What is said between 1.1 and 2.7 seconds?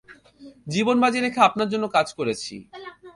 রেখে আপনার জন্য কাজ করেছি।